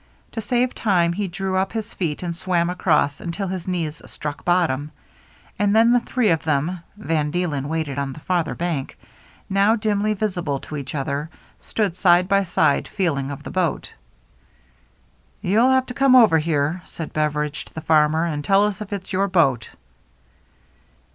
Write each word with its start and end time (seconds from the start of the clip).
To 0.31 0.41
save 0.41 0.73
time 0.73 1.13
he 1.13 1.27
drew 1.27 1.57
up 1.57 1.73
his 1.73 1.93
feet 1.93 2.23
and 2.23 2.35
swam 2.35 2.71
across 2.71 3.21
until 3.21 3.49
his 3.49 3.67
knees 3.67 4.01
struck 4.09 4.43
bottom. 4.43 4.89
And 5.59 5.75
then 5.75 5.91
the 5.93 5.99
three 5.99 6.31
of 6.31 6.43
them,— 6.43 6.79
Van 6.97 7.29
Deelen 7.29 7.69
waited 7.69 7.99
on 7.99 8.13
the 8.13 8.19
farther 8.19 8.55
bank,— 8.55 8.97
now 9.47 9.75
dimly 9.75 10.15
visible 10.15 10.59
to 10.61 10.75
each 10.77 10.95
other, 10.95 11.29
stood 11.59 11.95
side 11.95 12.27
by 12.27 12.41
side 12.45 12.87
feeling 12.87 13.29
of 13.29 13.43
the 13.43 13.51
boat." 13.51 13.93
You'll 15.43 15.69
have 15.69 15.85
to 15.85 15.93
come 15.93 16.15
over 16.15 16.39
here," 16.39 16.81
said 16.85 17.13
Bev 17.13 17.35
WHISKEY 17.35 17.51
JIM 17.69 17.69
353 17.69 17.69
eridge 17.69 17.69
to 17.69 17.73
the 17.75 17.85
farmer," 17.85 18.25
and 18.25 18.43
tell 18.43 18.65
us 18.65 18.81
if 18.81 18.91
it*s 18.91 19.13
your 19.13 19.27
boat." 19.27 19.69